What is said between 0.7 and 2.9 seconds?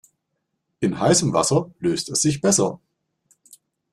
In heißem Wasser löst es sich besser.